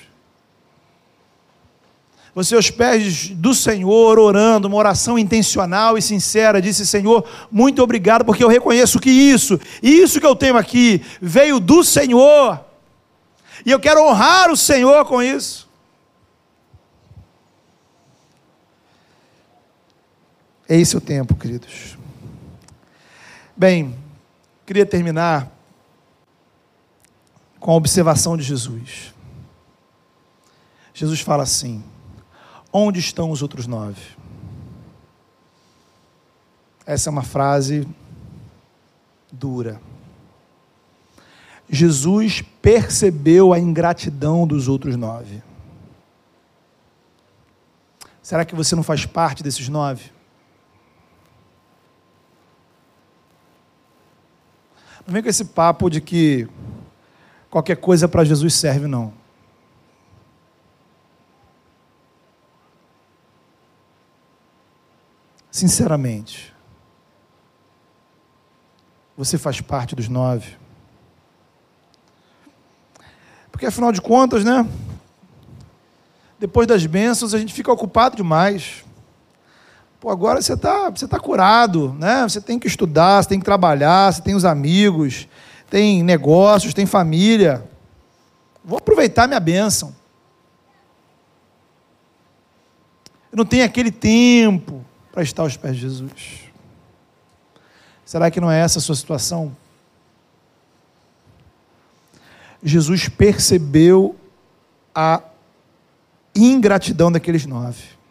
[2.35, 8.23] Você, aos pés do Senhor, orando, uma oração intencional e sincera, disse: Senhor, muito obrigado,
[8.23, 12.61] porque eu reconheço que isso, isso que eu tenho aqui, veio do Senhor,
[13.65, 15.67] e eu quero honrar o Senhor com isso.
[20.69, 22.02] É esse o tempo, queridos.
[23.63, 23.97] Bem,
[24.67, 25.49] queria terminar
[27.61, 29.15] com a observação de Jesus.
[30.93, 31.81] Jesus fala assim:
[32.73, 34.03] Onde estão os outros nove?
[36.85, 37.87] Essa é uma frase
[39.31, 39.81] dura.
[41.71, 45.41] Jesus percebeu a ingratidão dos outros nove.
[48.21, 50.11] Será que você não faz parte desses nove?
[55.07, 56.49] Não vem com esse papo de que
[57.51, 59.13] qualquer coisa para Jesus serve, não.
[65.51, 66.55] Sinceramente,
[69.17, 70.57] você faz parte dos nove.
[73.51, 74.67] Porque afinal de contas, né?
[76.39, 78.83] Depois das bênçãos, a gente fica ocupado demais.
[80.03, 82.25] Pô, agora você está você tá curado, né?
[82.25, 85.29] Você tem que estudar, você tem que trabalhar, você tem os amigos,
[85.71, 87.65] tem negócios, tem família.
[88.65, 89.95] Vou aproveitar minha bênção.
[93.31, 96.51] Eu não tenho aquele tempo para estar aos pés de Jesus.
[98.05, 99.57] Será que não é essa a sua situação?
[102.61, 104.17] Jesus percebeu
[104.93, 105.23] a
[106.35, 108.02] ingratidão daqueles nove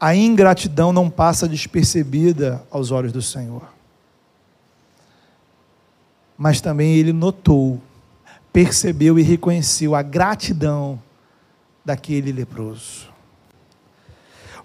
[0.00, 3.62] a ingratidão não passa despercebida aos olhos do Senhor.
[6.38, 7.78] Mas também ele notou,
[8.50, 10.98] percebeu e reconheceu a gratidão
[11.84, 13.10] daquele leproso.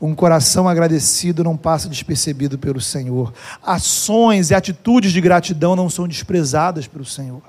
[0.02, 3.34] Um coração agradecido não passa despercebido pelo Senhor.
[3.62, 7.42] Ações e atitudes de gratidão não são desprezadas pelo Senhor.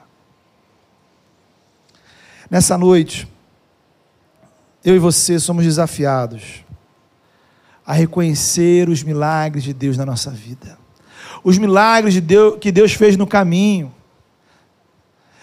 [2.50, 3.28] Nessa noite,
[4.84, 6.65] eu e você somos desafiados
[7.86, 10.76] a reconhecer os milagres de Deus na nossa vida.
[11.44, 13.94] Os milagres de Deus, que Deus fez no caminho.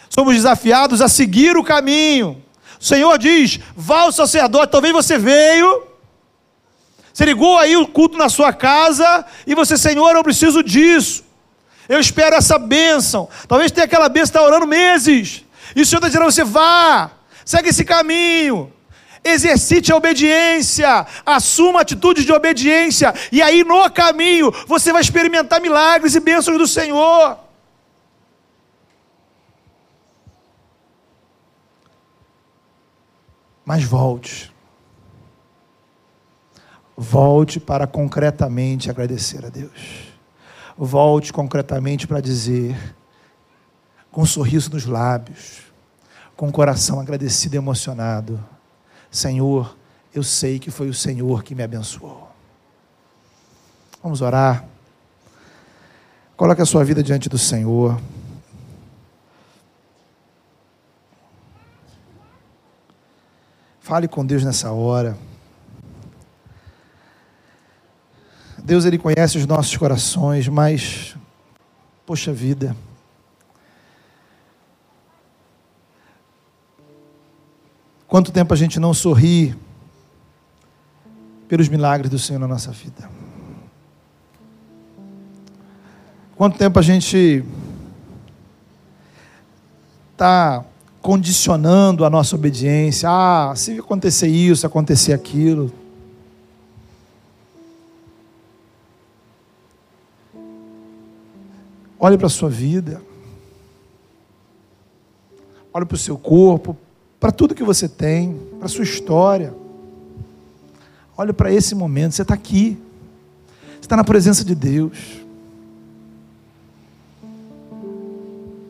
[0.09, 2.43] somos desafiados a seguir o caminho.
[2.79, 5.87] O Senhor diz: vá ao sacerdote, talvez você veio,
[7.13, 11.23] você ligou aí o culto na sua casa e você, Senhor, eu preciso disso.
[11.87, 13.29] Eu espero essa bênção.
[13.47, 15.43] Talvez tenha aquela bênção está orando meses.
[15.75, 17.11] E o Senhor está dizendo você: vá,
[17.45, 18.73] segue esse caminho.
[19.25, 26.13] Exercite a obediência, assuma atitudes de obediência, e aí no caminho você vai experimentar milagres
[26.13, 27.39] e bênçãos do Senhor.
[33.65, 34.51] Mas volte.
[36.97, 40.13] Volte para concretamente agradecer a Deus.
[40.77, 42.75] Volte concretamente para dizer,
[44.11, 45.61] com um sorriso nos lábios,
[46.35, 48.43] com o coração agradecido e emocionado:
[49.13, 49.77] Senhor,
[50.11, 52.31] eu sei que foi o Senhor que me abençoou.
[54.01, 54.65] Vamos orar.
[56.35, 58.01] Coloque a sua vida diante do Senhor.
[63.79, 65.15] Fale com Deus nessa hora.
[68.63, 71.15] Deus, Ele conhece os nossos corações, mas,
[72.03, 72.75] poxa vida,
[78.13, 79.55] quanto tempo a gente não sorri
[81.47, 83.09] pelos milagres do Senhor na nossa vida?
[86.35, 87.43] Quanto tempo a gente
[90.11, 90.63] está
[91.01, 93.09] condicionando a nossa obediência?
[93.09, 95.73] Ah, se acontecer isso, acontecer aquilo.
[101.99, 103.01] Olhe para a sua vida.
[105.73, 106.77] Olhe para o seu corpo,
[107.23, 109.53] para tudo que você tem, para a sua história.
[111.15, 112.11] Olhe para esse momento.
[112.11, 112.77] Você está aqui.
[113.75, 115.21] Você está na presença de Deus.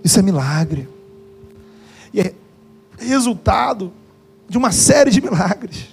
[0.03, 0.87] Isso é milagre.
[2.13, 2.35] E é
[2.99, 3.91] resultado
[4.47, 5.87] de uma série de milagres.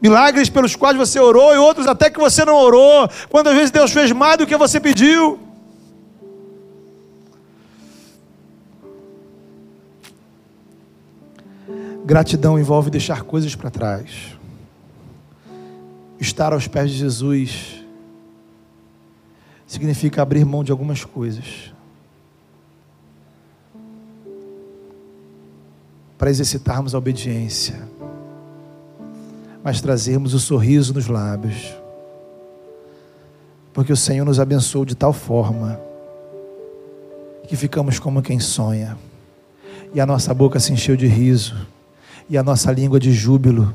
[0.00, 3.08] milagres pelos quais você orou e outros até que você não orou.
[3.30, 5.47] Quantas vezes Deus fez mais do que você pediu?
[12.08, 14.34] Gratidão envolve deixar coisas para trás.
[16.18, 17.84] Estar aos pés de Jesus
[19.66, 21.70] significa abrir mão de algumas coisas.
[26.16, 27.86] Para exercitarmos a obediência
[29.62, 31.76] mas trazermos o sorriso nos lábios.
[33.74, 35.78] Porque o Senhor nos abençoou de tal forma
[37.46, 38.96] que ficamos como quem sonha,
[39.92, 41.54] e a nossa boca se encheu de riso,
[42.28, 43.72] e a nossa língua de júbilo.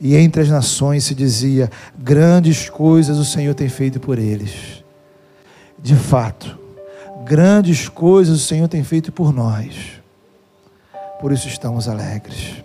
[0.00, 4.84] E entre as nações se dizia: grandes coisas o Senhor tem feito por eles.
[5.78, 6.58] De fato,
[7.24, 10.00] grandes coisas o Senhor tem feito por nós.
[11.20, 12.64] Por isso estamos alegres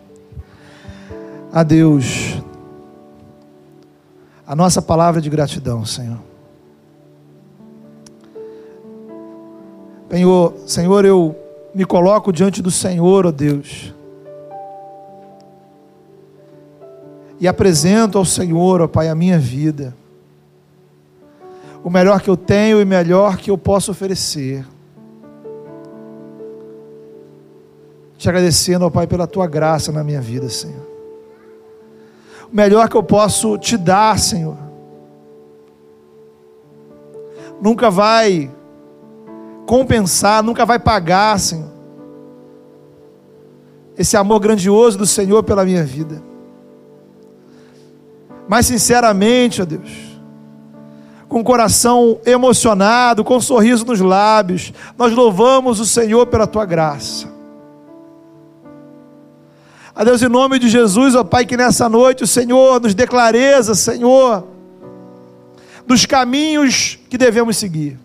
[1.52, 2.42] a Deus
[4.46, 6.18] a nossa palavra de gratidão, Senhor.
[10.10, 11.36] Senhor, Senhor, eu
[11.74, 13.94] me coloco diante do Senhor, ó oh Deus.
[17.40, 19.96] E apresento ao Senhor, ó Pai, a minha vida.
[21.84, 24.66] O melhor que eu tenho e o melhor que eu posso oferecer.
[28.18, 30.90] Te agradecendo, ó Pai, pela tua graça na minha vida, Senhor
[32.52, 34.58] o melhor que eu posso te dar, Senhor.
[37.62, 38.52] Nunca vai
[39.68, 41.70] compensar, nunca vai pagar, Senhor.
[43.96, 46.24] Esse amor grandioso do Senhor pela minha vida.
[48.50, 49.92] Mas sinceramente, ó Deus,
[51.28, 56.66] com o coração emocionado, com um sorriso nos lábios, nós louvamos o Senhor pela tua
[56.66, 57.28] graça.
[59.94, 63.06] A Deus, em nome de Jesus, ó Pai, que nessa noite o Senhor nos dê
[63.06, 64.48] clareza, Senhor,
[65.86, 68.00] dos caminhos que devemos seguir.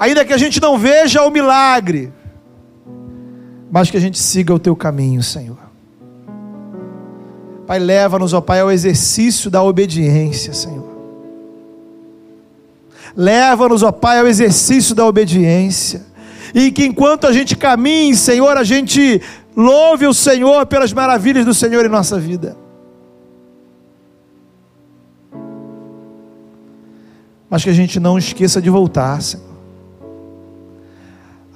[0.00, 2.12] Ainda que a gente não veja o milagre,
[3.70, 5.58] mas que a gente siga o teu caminho, Senhor.
[7.66, 10.90] Pai, leva-nos, ó Pai, ao exercício da obediência, Senhor.
[13.16, 16.10] Leva-nos, ó Pai, ao exercício da obediência
[16.54, 19.22] e que enquanto a gente caminhe, Senhor, a gente
[19.56, 22.56] louve o Senhor pelas maravilhas do Senhor em nossa vida.
[27.48, 29.49] Mas que a gente não esqueça de voltar, Senhor.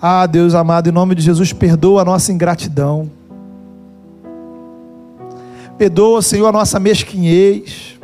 [0.07, 3.11] Ah, Deus amado, em nome de Jesus, perdoa a nossa ingratidão.
[5.78, 7.98] Perdoa, Senhor, a nossa mesquinhez.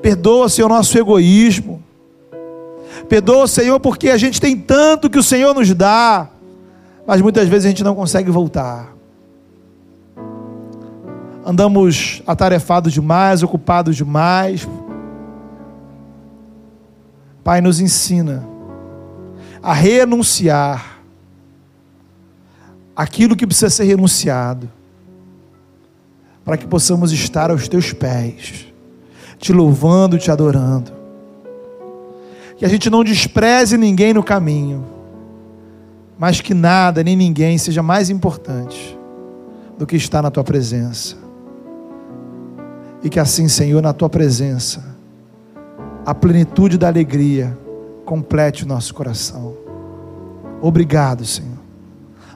[0.00, 1.82] Perdoa, Senhor, nosso egoísmo.
[3.06, 6.30] Perdoa, Senhor, porque a gente tem tanto que o Senhor nos dá,
[7.06, 8.94] mas muitas vezes a gente não consegue voltar.
[11.44, 14.66] Andamos atarefados demais, ocupados demais.
[17.44, 18.55] Pai, nos ensina
[19.66, 21.00] a renunciar
[22.94, 24.70] aquilo que precisa ser renunciado,
[26.44, 28.66] para que possamos estar aos teus pés,
[29.38, 30.92] te louvando, te adorando.
[32.56, 34.86] Que a gente não despreze ninguém no caminho,
[36.16, 38.96] mas que nada nem ninguém seja mais importante
[39.76, 41.16] do que estar na tua presença.
[43.02, 44.96] E que assim, Senhor, na tua presença,
[46.06, 47.65] a plenitude da alegria
[48.06, 49.54] complete o nosso coração.
[50.62, 51.58] Obrigado, Senhor.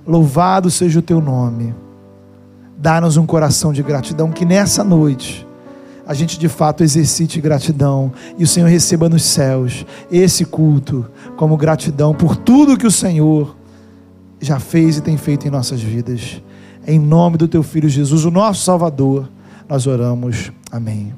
[0.07, 1.75] Louvado seja o teu nome.
[2.77, 5.47] Dá-nos um coração de gratidão que nessa noite
[6.07, 11.07] a gente de fato exercite gratidão e o Senhor receba nos céus esse culto
[11.37, 13.57] como gratidão por tudo que o Senhor
[14.41, 16.43] já fez e tem feito em nossas vidas.
[16.87, 19.31] Em nome do teu filho Jesus, o nosso Salvador,
[19.69, 20.51] nós oramos.
[20.73, 21.15] Amém.